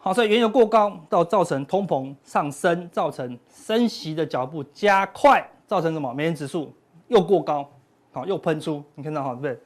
[0.04, 6.12] 好，所以原油过高到造成通膨上升，造成升息的脚步加快，造成什么？
[6.12, 6.74] 美元指数
[7.08, 7.70] 又过高。
[8.12, 9.58] 好，又喷出，你看到哈，对不对？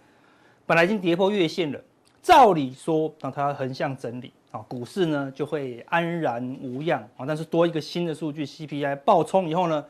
[0.68, 1.80] 本来已经跌破月线了，
[2.22, 9.84] 照理说，啊，它横向整理，啊，股市呢就会安然无恙，啊，但是多一个新的数据 CPI 暴冲以后呢，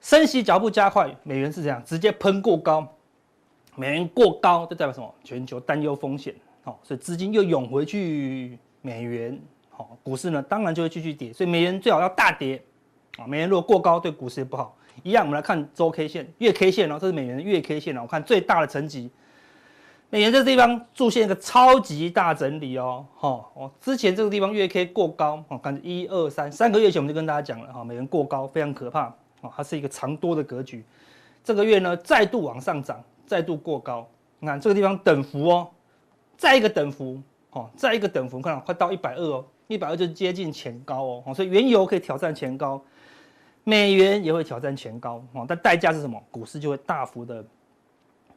[0.00, 2.84] 升息脚步加快，美元是这样，直接喷过高，
[3.76, 5.14] 美元过高，就代表什么？
[5.22, 9.36] 全球担忧风险，好，所以资金又涌回去美元，
[9.68, 12.62] 好，股市呢当然就会继续跌，所以美元最好要大跌，
[13.18, 14.76] 啊，美元如果过高，对股市也不好。
[15.02, 18.02] 一样，我们来看周 K 线、月 K 线哦，这是美元的月 K 线哦。
[18.02, 19.10] 我看最大的层级，
[20.08, 29.08] 美元这个地方出现一个超级大整理哦，哈哦，之前这个地方月 K 过高哦，看一二三三个月前我们就跟大家讲了哈，美元过高非常可怕
[29.40, 30.84] 哦，它是一个长多的格局。
[31.42, 35.68] 这个月呢再度往上涨，再度过高，你看这个地方等幅哦，
[36.38, 37.20] 再一个等幅
[37.56, 42.80] 哦，再一个等幅，看到快到一百二哦，一百二就接近前高哦，所以原油可以挑战前高。
[43.64, 46.22] 美元也会挑战前高哦，但代价是什么？
[46.30, 47.42] 股市就会大幅的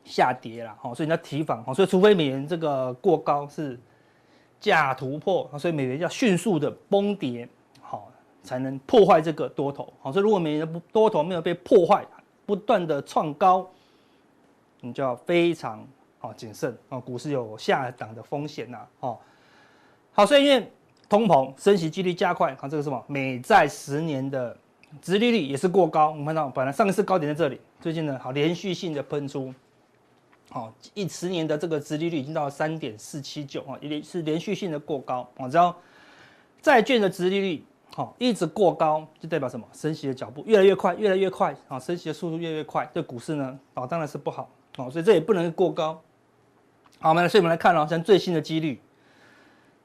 [0.05, 1.73] 下跌了哦，所以你要提防哦。
[1.73, 3.77] 所以除非美元这个过高是
[4.59, 7.47] 假突破，所以美元要迅速的崩跌，
[7.81, 8.09] 好
[8.41, 9.91] 才能破坏这个多头。
[10.01, 12.05] 好，所以如果美元的多头没有被破坏，
[12.45, 13.69] 不断的创高，
[14.79, 15.85] 你就要非常
[16.19, 19.17] 好谨慎哦，股市有下档的风险呐哦。
[20.11, 20.71] 好，所以因为
[21.09, 24.55] 通膨升息几率加快，看这个什么美债十年的。
[25.03, 29.53] 殖利率也是过高，我们看到本来上一次高点在这里，最近呢好连续性的喷出，
[30.49, 35.75] 好一十年的这个殖利率已经到了三点四七九啊，也是连续性的过高啊，只要
[36.59, 39.63] 债券的殖利率好一直过高，就代表什么？
[39.73, 46.01] 升息的脚步越来越快，越来越快啊，升息的速度越来越快，对股市呢啊当然是不好啊，所以这也不能过高。
[46.99, 48.81] 好，我们来，所以我们来看哦，像最新的几率。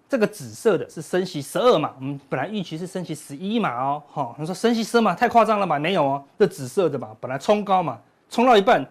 [0.06, 5.78] 这个紫色的是升息十二码，我们本来预期是升息十一码哦，哈，你说升息十二码太夸张了吧？
[5.78, 7.98] 没有哦，这紫色的嘛，本来冲高嘛，
[8.28, 8.86] 冲到一半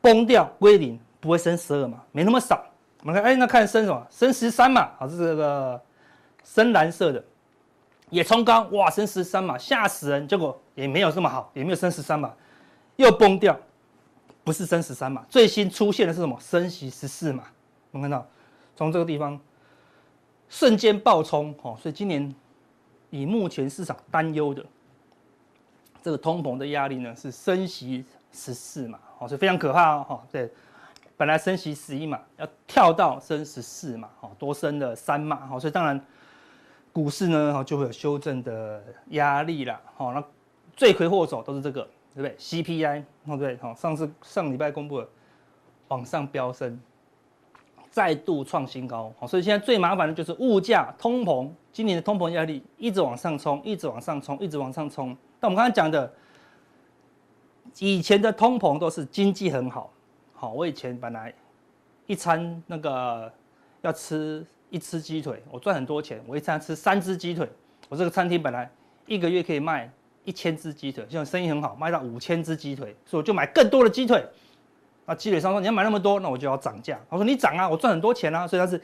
[0.00, 2.64] 崩掉归零，不会升十二码，没那么少。
[3.00, 4.06] 我们看，哎，那看升什么？
[4.10, 5.80] 升十三码，好，是这个
[6.44, 7.24] 深蓝色的
[8.10, 12.30] 也冲高，哇，升十三码，吓死人，结果也没有这么好，也没有升十三码，
[12.96, 13.58] 又崩掉，
[14.44, 16.38] 不是升十三嘛，最新出现的是什么？
[16.40, 17.44] 升息十四嘛，
[17.90, 18.26] 我们看到
[18.76, 19.40] 从这个地方。
[20.54, 22.34] 瞬间暴冲，哦，所以今年
[23.08, 24.62] 以目前市场担忧的
[26.02, 30.52] 这个通膨的压力呢，是升息十四嘛，哦，所以非常可怕哦，哈，对，
[31.16, 35.98] 本来升息十一嘛，要跳到升十四嘛，哦，多升了三嘛，哦，所以当然
[36.92, 40.22] 股市呢，哦就会有修正的压力啦，哦，那
[40.76, 45.08] 罪魁祸首都是这个，对不对？CPI，哦，对，好，上次上礼拜公布了
[45.88, 46.80] 往上飙升。
[47.90, 55.14] 再度创新高，好，所以现在最麻烦的就是物价通膨，今年的通膨压力一直往上冲，一直往上冲，一直往上冲。
[55.38, 56.10] 但我们刚才讲的，
[57.80, 59.92] 以前的通膨都是经济很好，
[60.32, 61.34] 好，我以前本来
[62.06, 63.30] 一餐那个
[63.82, 67.46] 要吃一只鸡腿，我赚很多钱，我一餐吃三只鸡腿，
[67.90, 68.70] 我这个餐厅本来
[69.04, 69.92] 一个月可以卖
[70.24, 74.24] 一千只鸡腿，现在生意很好，卖到五千只鸡腿，所以我就买更多的鸡腿。
[75.04, 76.98] 那鸡腿商说你要买那么多，那我就要涨价。
[77.08, 78.80] 我说你涨啊，我赚很多钱啊，所以它是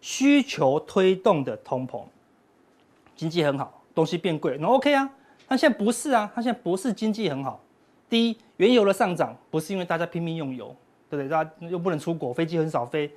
[0.00, 2.02] 需求推动的通膨，
[3.16, 5.10] 经济很好，东西变贵，那 OK 啊。
[5.48, 7.58] 它现在不是啊，它现在不是经济很好。
[8.08, 10.76] 第一，原油的上涨不是因为大家拼命用油，
[11.10, 11.28] 对不对？
[11.28, 13.10] 大家又不能出国，飞机很少飞，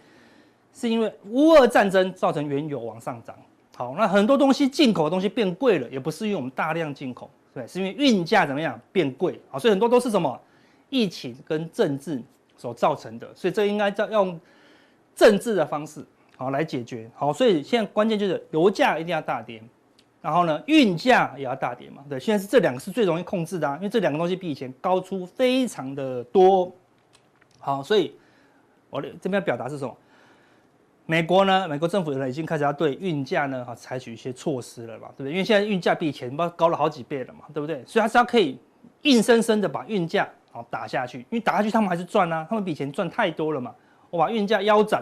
[0.74, 3.36] 是因为乌俄战争造成原油往上涨。
[3.76, 9.60] 好，那很多东西进口的东西变贵了，也不是因为我们大量进口，对，是因为运价怎么样变贵啊？
[9.60, 10.40] 所以很多都是什么？
[10.90, 12.22] 疫情跟政治
[12.58, 14.40] 所造成的，所以这应该要用
[15.16, 17.10] 政治的方式好来解决。
[17.16, 19.62] 好，所以现在关键就是油价一定要大跌，
[20.22, 22.04] 然后呢，运价也要大跌嘛。
[22.10, 26.72] 对，现在是这两个是最容易控制的啊，因为这两个东西比以前高出非常的多。
[27.60, 28.16] 好，所以
[28.90, 29.98] 我这边表达是什么？
[31.12, 35.32] 美国呢，美国政府呢已经开始要对运价呢哈采取一些措施了嘛，对不对？
[35.34, 37.84] 因为现在运价比以前高了好几倍了嘛，对不对？
[37.86, 38.58] 所以它是要可以
[39.02, 40.26] 硬生生的把运价。
[40.54, 43.74] 好打下去，因为打下去他们还是赚啊，他们比以前赚太多了嘛。
[44.10, 45.02] 我把运价腰斩，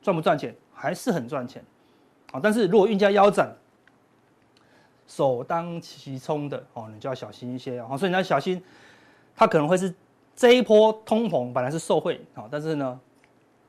[0.00, 0.54] 赚不赚钱？
[0.72, 1.60] 还是很赚钱。
[2.30, 3.52] 好，但是如果运价腰斩，
[5.08, 7.96] 首当其冲的哦，你就要小心一些哦。
[7.98, 8.62] 所以你要小心，
[9.34, 9.92] 它可能会是
[10.36, 13.00] 这一波通膨本来是受惠，好，但是呢，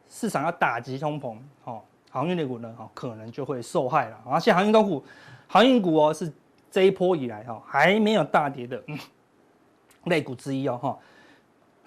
[0.10, 4.22] 市场要打击通膨，哦，航运类股呢，哦，可能就会受害了。
[4.26, 5.04] 而且航运股，
[5.48, 6.32] 航运股哦，是
[6.72, 8.82] 这一波以来哈还没有大跌的
[10.06, 10.98] 类股之一哦，哈。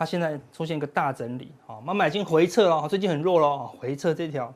[0.00, 4.54] 它现在出现一个大整理，好，慢慢已经回撤了，最近很弱了，回撤这条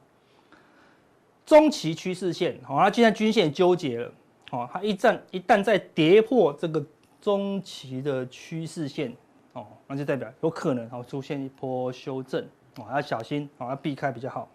[1.44, 4.12] 中期趋势线，好，它现在均线纠结了，
[4.50, 6.80] 好，它一旦一旦再跌破这个
[7.20, 9.12] 中期的趋势线，
[9.52, 14.48] 哦，那就代表有可能哦出现一波修正，哦，要小心，哦，要避开比较好。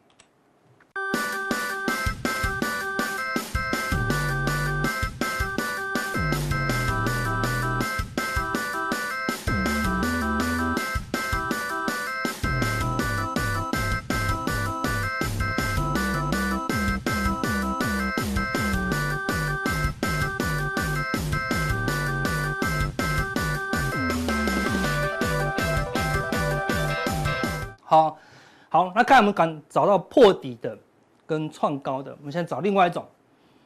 [27.89, 28.19] 好，
[28.67, 30.77] 好，那看我们敢找到破底的
[31.25, 33.05] 跟创高的，我们现在找另外一种。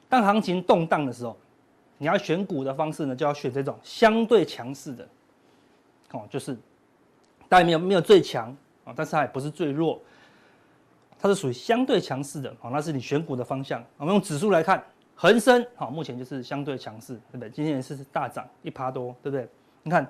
[0.07, 1.35] 当行情动荡的时候，
[1.97, 5.07] 你要选股的方式呢，就要选这种相对强势的。
[6.11, 6.55] 哦，就是
[7.49, 8.55] 当然没有没有最强
[8.85, 9.99] 啊，但是它也不是最弱，
[11.17, 12.55] 它是属于相对强势的。
[12.59, 13.83] 好，那是你选股的方向。
[13.97, 14.83] 我们用指数来看，
[15.15, 17.49] 恒生好，目前就是相对强势，对不对？
[17.49, 19.49] 今天也是大涨一趴多，对不对？
[19.81, 20.05] 你看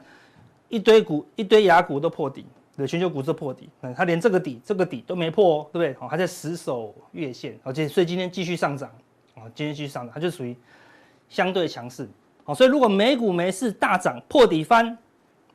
[0.67, 2.45] 一堆股一堆牙股都破底。
[2.87, 5.99] 全球股市破底，嗯，它连这个底、这个底都没破哦，对不对？
[5.99, 8.89] 好，还在死守月线，而且所以今天继续上涨，
[9.35, 10.55] 啊，今天继续上涨，它就属于
[11.29, 12.07] 相对强势，
[12.43, 14.97] 好，所以如果美股没事大涨破底翻，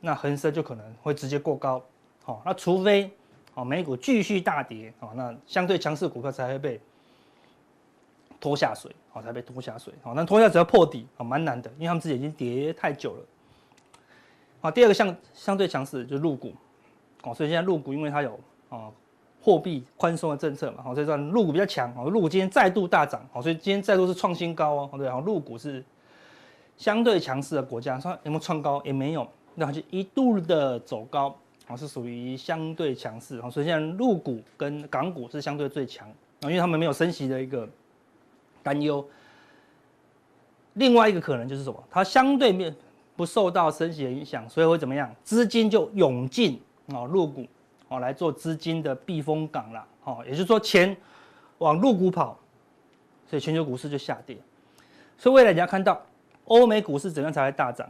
[0.01, 1.83] 那恒生就可能会直接过高，
[2.23, 3.11] 好，那除非
[3.55, 6.81] 好美股继续大跌，好，那相对强势股票才会被
[8.39, 13.25] 拖下水，好，才被拖下水，好，那拖下只要破底，啊，蛮难的，因为他们自己已经跌太久了，
[14.61, 16.53] 好，第二个相相对强势就是陆股。
[17.27, 18.89] 哦，所以现在陆股因为它有啊
[19.43, 25.85] 货币宽松的政策嘛，好，所以说陆股比较强，哦，陆股今天再度大涨，好，所以今天再度是创新高哦，对，好，陆股是
[26.77, 31.37] 相对强势的国家，说有没有创高也没有，那就一度的走高，
[31.67, 36.09] 好，是属于相对强势，好，所以现在陆股跟港股是相对最强，
[36.43, 37.69] 啊，因为他们没有升息的一个
[38.63, 39.05] 担忧，
[40.75, 42.75] 另外一个可能就是什么，它相对面
[43.15, 46.61] 不受到升息的影响，所以会怎么样，资金就涌进。
[46.95, 47.45] 哦，入股
[47.89, 50.97] 哦来做资金的避风港啦，哦，也就是说钱
[51.59, 52.39] 往入股跑，
[53.27, 54.37] 所以全球股市就下跌。
[55.19, 56.01] 所以未来你要看到
[56.45, 57.89] 欧美股市怎样才会大涨，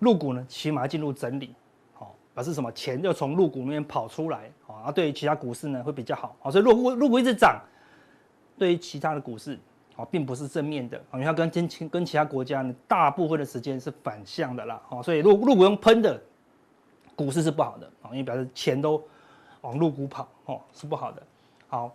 [0.00, 1.54] 入股呢起码进入整理，
[1.98, 2.70] 哦，表示什么？
[2.72, 7.58] 钱就从入股里面跑出来，哦，啊，对于其他股市呢会比较好，哦，所以入股入股一直涨，
[8.58, 9.58] 对于其他的股市
[9.96, 16.22] 哦并不是正面的，因为它跟跟跟其他国家呢大部分的时间是反向的啦，哦，所以陆陆股用喷的。
[17.22, 19.02] 股市是不好的啊，因为表示钱都
[19.60, 21.22] 往陆股跑哦，是不好的。
[21.68, 21.94] 好，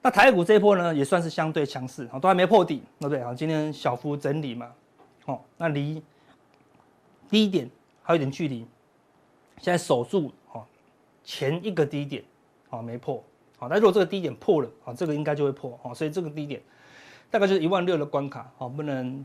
[0.00, 3.22] 那台股这一波呢，也算是相对强势，都还没破底，对不对？
[3.22, 4.72] 好，今天小幅整理嘛，
[5.26, 6.02] 哦，那离
[7.28, 7.70] 低点
[8.02, 8.66] 还有一点距离，
[9.58, 10.64] 现在守住哦，
[11.22, 12.24] 前一个低点
[12.70, 13.22] 哦没破，
[13.58, 16.58] 好，那如果这个低点破了啊，这个应该就会破哦，所以这个低点
[17.30, 19.22] 大概就是一万六的关卡哦，不能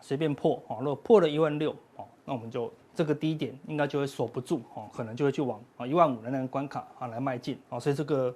[0.00, 2.72] 随便破哦，如果破了一万六哦，那我们就。
[2.94, 8.34] 这个低点应该就会守不住哦，可能就会去往啊一万五的那个关卡啊来迈进哦，所以这个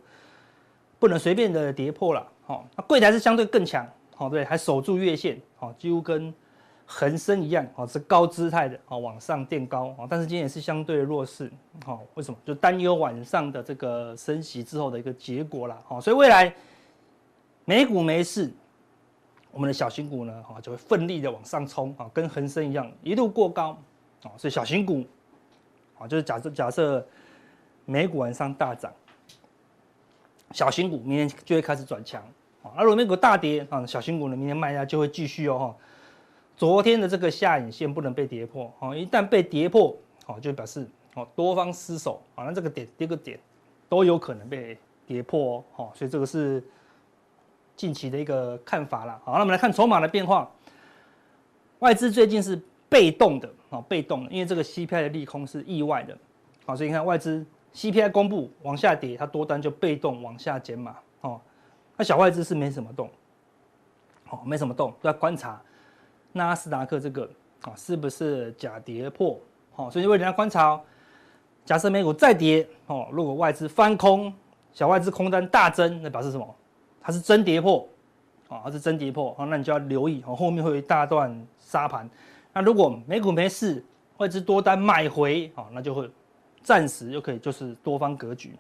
[0.99, 2.65] 不能随便的跌破了哦。
[2.77, 6.33] 那柜台是相对更强哦，对，还守住月线哦，几乎跟
[6.85, 11.51] 恒生一样哦，是高姿态的哦，往上垫高哦，但是今天也是相对弱势
[11.87, 12.39] 哦，为什么？
[12.45, 16.53] 就担忧晚上的这个升息之后的一个结果啦哦，所以未来
[17.65, 18.53] 美股没事。
[19.51, 23.77] 我们的小新股呢，哈，就会奋力的往上冲，啊，跟恒生一样，一路过高，
[24.23, 25.05] 啊，所以小型股，
[25.99, 27.07] 啊，就是假设假设
[27.85, 28.93] 美股晚上大涨，
[30.53, 32.23] 小型股明天就会开始转强，
[32.63, 35.77] 啊，而如果美股大跌，啊，小型股呢，明天卖压就会继续哦，哈，
[36.57, 43.39] 昨天的这个下影线不能被跌破，啊，一旦被跌破，哦，就表示哦多方失守，啊，那这个点，这个点
[43.89, 44.77] 都有可能被
[45.07, 46.63] 跌破哦，哈，所以这个是。
[47.79, 50.51] 近期的一个看法了，好，那我们来看筹码的变化。
[51.79, 56.17] 外资最近是被动的，啊，被动的，因为这个 CPI 的利空是意外的，
[56.65, 61.41] 好，所以你看外资 CPI 公布往下跌，它多单就被动往下减码，哦，
[61.97, 63.11] 那小外资是没什么动，
[64.31, 65.61] 哦，没什么动，都在观察
[66.33, 67.29] 纳斯达克这个
[67.63, 69.39] 啊是不是假跌破，
[69.73, 70.81] 好，所以为了要观察哦，
[71.65, 74.33] 假设美股再跌，哦，如果外资翻空，
[74.73, 76.55] 小外资空单大增，那表示什么？
[77.01, 77.87] 它是真跌破，
[78.49, 82.09] 啊，它是真跌破，啊，那你就要留意，哦，后面会有一大段杀盘。
[82.59, 83.85] 那如果美股没事，
[84.17, 86.11] 外资多单买回，啊，那就会
[86.61, 88.57] 暂时又可以就是多方格局。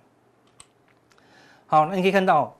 [1.66, 2.56] 好，那你可以看到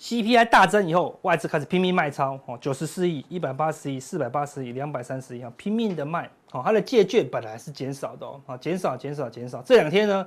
[0.00, 10.26] ，CPI 大增以后，外资开始拼命卖超，哦，九十四亿、一百八十亿、四百八十亿、两百三十亿，啊，拼命的卖，哦，它的借券本来是减少的，哦，啊，减少、减少、减少，这两天呢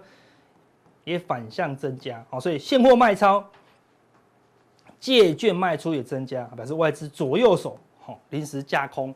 [1.04, 3.44] 也反向增加，哦，所以现货卖超。
[5.00, 9.12] 借券卖出也增加，表示外资左右手好临时架空，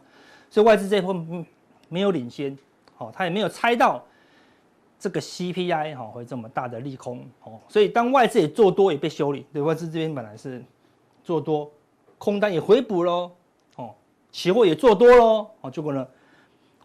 [0.56, 1.14] 所以外资这一波
[1.90, 2.58] 没有领先，
[2.96, 4.02] 好，他也没有猜到
[4.98, 10.64] 这个 CPI 哈会这么大的利空哦，所以当外资也做多也被修理，对外资这边本来是
[11.26, 11.70] 做多，
[12.18, 13.32] 空单也回补喽，
[13.76, 13.94] 哦，
[14.32, 16.08] 期货也做多喽，哦，结果呢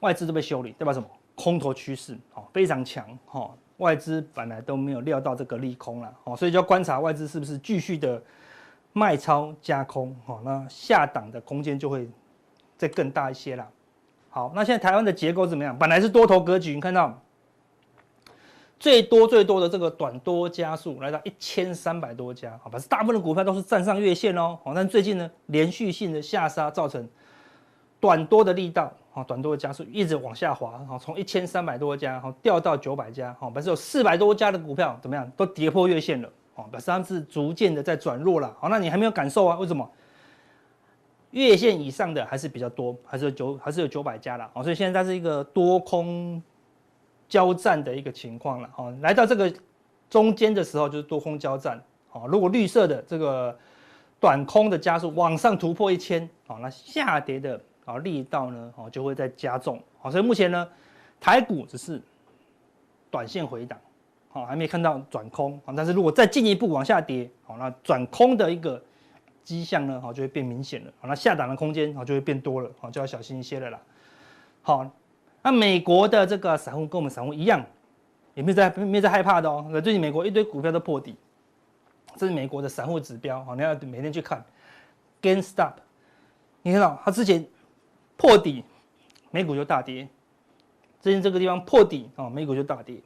[0.00, 1.09] 外资都被修理，代表什么？
[1.37, 8.20] 空头趋势哦非常强哈，外资本来都没有料到这个利空了，哦，所以就要观察外资是不是继续的。
[8.92, 12.11] 卖超加空，哦，那下档的空间就会
[12.80, 13.68] 再更大一些啦。
[14.30, 15.76] 好，那现在台湾的结构怎么样？
[15.78, 17.20] 本来是多头格局，你看到
[18.78, 24.58] 最多最多的这个短多家数来到一千三百多家，好，但是大部分的股票都是站上月线哦。
[24.64, 27.06] 好，但最近呢，连续性的下杀造成
[28.00, 35.30] 短多的力道，好，短多的家数一直往下滑，好，从一千三百多家，好，掉到九百家，好，本是有四百多家的股票怎么样？
[35.36, 36.30] 都跌破月线了。
[36.70, 39.56] 表示他们是逐渐的在转弱了，好，那你还没有感受啊？
[39.56, 39.90] 为什么？
[41.30, 46.42] 月线以上的还是比较多，还是有九，还是有九百家了，哦，所以现在是一个多空
[47.28, 49.52] 交战的一个情况了，哦，来到这个
[50.08, 53.56] 中间的时候就是多空交战，哦，如果绿色的这个
[54.18, 60.68] 短空的加速往上突破一千，哦，那下跌的啊力道呢，哦就会再加重，好，所以目前呢
[61.20, 62.00] 台股只是
[63.10, 63.78] 短线回档。
[64.32, 68.80] 好，还没看到转空，但是如果再进一步往下跌，好，那转空的一个
[69.50, 73.80] 迹象呢，好，就会变明显了，好，那下档的空间，好，就会变多了，好，就要小心一些了啦。
[74.62, 74.88] 好，
[75.42, 77.60] 那美国的这个散户跟我们散户一样，
[78.34, 79.66] 也没在没在害怕的哦。
[79.82, 81.16] 最近美国一堆股票都破底，
[82.14, 84.44] 这是美国的散户指标，好，你要每天去看
[85.20, 85.72] Gains top，
[86.62, 87.44] 你看到它之前
[88.16, 88.62] 破底，
[89.32, 90.06] 美股就大跌，
[91.00, 92.98] 最近这个地方破底，啊，美股就大跌。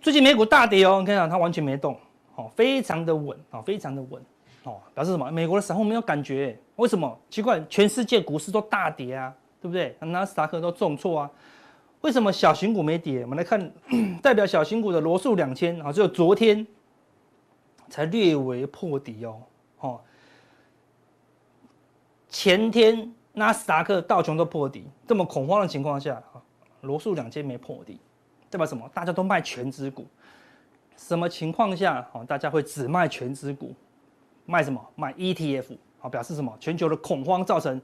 [0.00, 1.98] 最近美股大跌哦，你看到它完全没动，
[2.34, 4.22] 哦，非常的稳，哦，非常的稳，
[4.64, 5.30] 哦，表示什么？
[5.30, 7.18] 美国的散户没有感觉，为什么？
[7.30, 9.96] 奇怪，全世界股市都大跌啊，对不对？
[10.00, 11.30] 纳斯达克都重挫啊，
[12.00, 13.22] 为什么小型股没跌？
[13.22, 13.72] 我们来看
[14.20, 16.66] 代表小型股的罗素两千，啊，只有昨天
[17.88, 19.42] 才略微破底哦，
[19.80, 20.00] 哦，
[22.28, 26.22] 前天纳斯达克道琼都破底，这么恐慌的情况下，
[26.80, 27.98] 罗素两千没破底。
[28.50, 28.88] 代表什么？
[28.94, 30.06] 大家都卖全值股，
[30.96, 32.24] 什么情况下哦？
[32.24, 33.74] 大家会只卖全值股，
[34.46, 34.80] 卖什么？
[34.94, 36.54] 卖 ETF，好，表示什么？
[36.60, 37.80] 全球的恐慌造成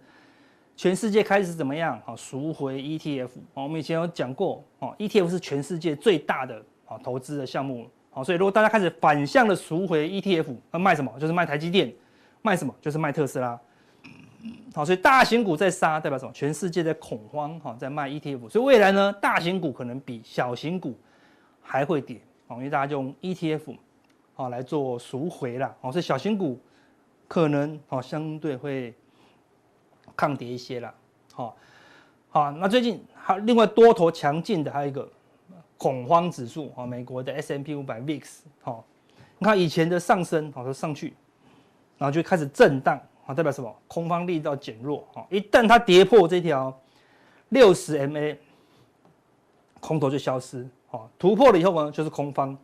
[0.77, 2.01] 全世界开始怎么样？
[2.05, 3.29] 好，赎回 ETF。
[3.55, 11.13] 好我们以前有讲过，哦，ETF 是全世界最大的啊投资的项目，好，所以如果大家开始反向的赎回 ETF，那卖什么？
[11.19, 11.93] 就是卖台积电，
[12.43, 12.75] 卖什么？
[12.81, 13.59] 就是卖特斯拉。
[14.75, 16.33] 好，所以大型股在杀，代表什么？
[16.33, 18.49] 全世界在恐慌，哈，在卖 ETF。
[18.49, 20.99] 所以未来呢，大型股可能比小型股
[21.61, 23.77] 还会跌，哦，因为大家就用 ETF，
[24.41, 26.59] 好来做赎回啦，哦，所以小型股
[27.28, 28.95] 可能哦相对会
[30.16, 30.95] 抗跌一些啦，
[31.34, 31.55] 好，
[32.30, 35.07] 好，那最近还另外多头强劲的还有一个
[35.76, 38.82] 恐慌指数啊，美国的 S M P 五百 VIX 好，
[39.36, 41.12] 你看以前的上升好，都上去，
[41.99, 43.70] 然后就开始震荡啊，代表什么？
[43.88, 46.74] 空方力道减弱啊，一旦它跌破这条
[47.51, 48.38] 六十 MA，
[49.80, 52.57] 空头就消失啊，突破了以后呢，就是空方。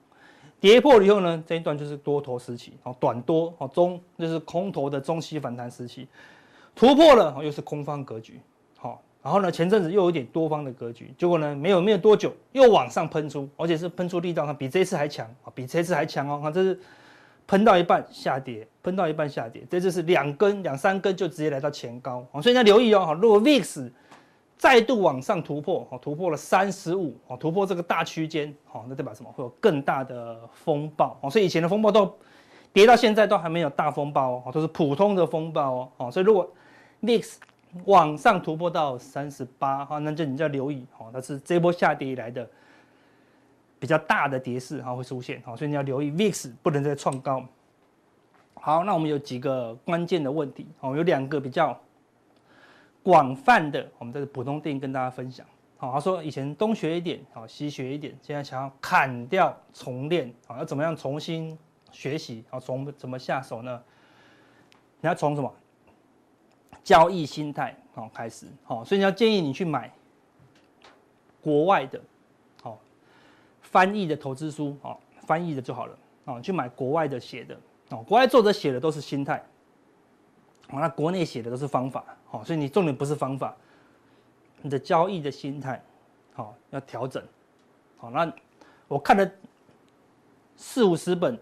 [0.61, 6.09] 跌破了以后呢，这一段就是多头时期，哦，短多，哦，中就是空头的中期反弹时期，
[6.75, 8.41] 突破了，又是空方格局，
[8.79, 16.81] 好，然后呢，前阵子又有点多方的格局，结果呢，没有没有多久又往上喷出，而且是喷出力道，比这次还强，啊，比这次还强哦，看这是
[17.47, 23.91] 喷到一半下跌，喷到一半下跌，这次是两根两三根就直接来到前高，所以大家留意哦，如果 VIX
[24.59, 29.31] 再度往上突破，哦，突破了三十五，哦，突破这个大区间，哦，那代表什么？
[29.31, 32.11] 会有更大的风暴，哦，所以以前的风暴都
[32.73, 36.51] 跌到现在都还没有大风暴哦，都是普通的风暴哦，哦，所以如果
[37.03, 37.35] VIX
[37.85, 42.49] 往上突破到三十八，哈，那就你就要留意，哦，它是这波下跌以来的
[43.79, 47.45] 比较大的跌势，哈，会出现，哦，所以你要留意 VIX 不能再创高。
[48.55, 51.79] 好，那我们有几个关键的问题，哦，有两个比较。
[53.07, 55.47] 广泛的，我们这个普通电影跟大家分享。
[55.77, 61.57] 好，他说以前东学一点，好西学一点，现在想要砍掉重练，好，要怎么样重新
[61.93, 62.45] 学习？
[62.51, 63.81] 好，从怎么下手呢？
[65.01, 65.55] 你要从什么
[66.83, 68.49] 交易心态好开始？
[68.65, 69.89] 好，所以你要建议你去买
[71.41, 72.01] 国外的，
[72.61, 72.77] 好
[73.63, 77.57] 翻译的投资书，好翻译的就好了，好去买国外的写的，
[77.91, 79.41] 哦，国外作者写的都是心态。
[80.69, 83.55] 好，那国内写的都是方法，好，所以你重点不是方法，
[84.62, 85.81] 你的交易的心态，
[86.35, 87.23] 好，要调整，
[87.97, 88.33] 好，那
[88.89, 89.31] 我看了
[90.57, 91.39] 四五十本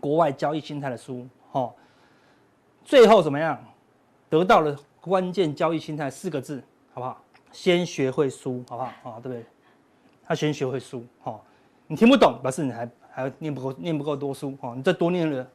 [0.00, 1.74] 国外交易心态的书，哦，
[2.84, 3.58] 最后怎么样？
[4.28, 7.20] 得到了关键交易心态四个字，好不好？
[7.52, 9.10] 先学会输，好不好？
[9.10, 9.44] 啊，对不对？
[10.24, 11.44] 他先学会输，好，
[11.86, 15.48] 你听不懂，表示你还还念不够，念不够多书，哦，你再多念了。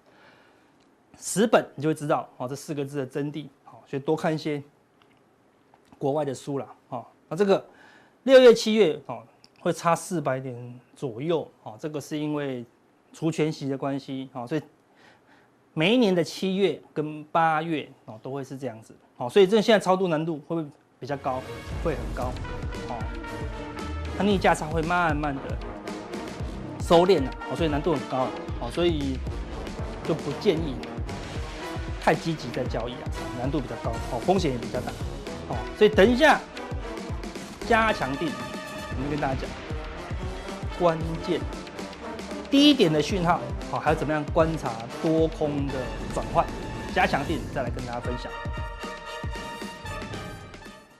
[1.19, 3.47] 十本你就会知道哦，这四个字的真谛。
[3.63, 4.61] 好，所以多看一些
[5.97, 6.67] 国外的书了。
[6.89, 7.63] 好，那这个
[8.23, 9.21] 六月、七月哦，
[9.59, 11.47] 会差四百点左右。
[11.63, 12.65] 哦，这个是因为
[13.13, 14.29] 除权息的关系。
[14.33, 14.61] 好，所以
[15.73, 18.95] 每一年的七月跟八月哦，都会是这样子。
[19.15, 20.67] 好，所以这现在超度难度会不会
[20.99, 21.41] 比较高？
[21.83, 22.31] 会很高。
[22.89, 22.97] 哦，
[24.17, 25.41] 它逆价差会慢慢的
[26.81, 27.31] 收敛了。
[27.47, 28.27] 好，所以难度很高。
[28.59, 29.17] 好，所以
[30.03, 30.75] 就不建议。
[32.03, 33.05] 太积极在交易啊，
[33.39, 34.91] 难度比较高，哦，风险也比较大，
[35.49, 36.39] 哦，所以等一下
[37.67, 38.31] 加强定，
[38.95, 39.47] 我们跟大家讲
[40.79, 40.97] 关
[41.27, 41.39] 键
[42.49, 43.39] 低点的讯号，
[43.69, 44.71] 好，还有怎么样观察
[45.03, 45.73] 多空的
[46.13, 46.43] 转换，
[46.93, 48.31] 加强定再来跟大家分享。